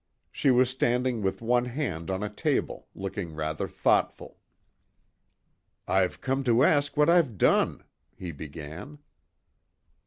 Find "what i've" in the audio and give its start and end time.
6.97-7.37